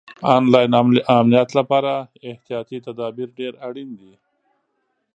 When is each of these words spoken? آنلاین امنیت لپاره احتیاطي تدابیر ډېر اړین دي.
آنلاین 0.35 0.71
امنیت 1.17 1.49
لپاره 1.59 1.93
احتیاطي 2.29 2.77
تدابیر 2.85 3.29
ډېر 3.39 3.53
اړین 3.67 3.89
دي. 3.99 4.13